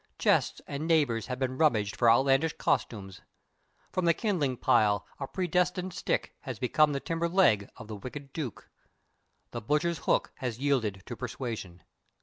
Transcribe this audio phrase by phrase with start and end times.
[0.17, 3.21] Chests and neighbors have been rummaged for outlandish costumes.
[3.91, 8.33] From the kindling pile a predestined stick has become the timber leg of the wicked
[8.33, 8.67] Duke.
[9.51, 11.83] The butcher's hook has yielded to persuasion.